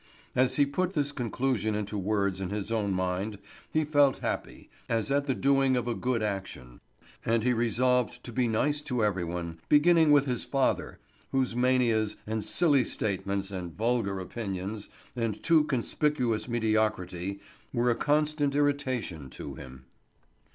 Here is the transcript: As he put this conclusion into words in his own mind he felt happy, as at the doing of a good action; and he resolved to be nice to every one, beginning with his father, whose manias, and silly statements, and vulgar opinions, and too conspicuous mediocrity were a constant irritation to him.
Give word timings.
As 0.35 0.55
he 0.55 0.65
put 0.65 0.93
this 0.93 1.11
conclusion 1.11 1.75
into 1.75 1.95
words 1.95 2.41
in 2.41 2.49
his 2.49 2.71
own 2.71 2.91
mind 2.91 3.37
he 3.71 3.85
felt 3.85 4.17
happy, 4.17 4.67
as 4.89 5.11
at 5.11 5.27
the 5.27 5.35
doing 5.35 5.77
of 5.77 5.87
a 5.87 5.93
good 5.93 6.23
action; 6.23 6.81
and 7.23 7.43
he 7.43 7.53
resolved 7.53 8.23
to 8.23 8.31
be 8.31 8.47
nice 8.47 8.81
to 8.81 9.03
every 9.05 9.23
one, 9.23 9.59
beginning 9.69 10.11
with 10.11 10.25
his 10.25 10.43
father, 10.43 10.97
whose 11.31 11.55
manias, 11.55 12.17
and 12.25 12.43
silly 12.43 12.83
statements, 12.83 13.51
and 13.51 13.77
vulgar 13.77 14.19
opinions, 14.19 14.89
and 15.15 15.43
too 15.43 15.65
conspicuous 15.65 16.49
mediocrity 16.49 17.39
were 17.71 17.91
a 17.91 17.95
constant 17.95 18.55
irritation 18.55 19.29
to 19.29 19.53
him. 19.53 19.85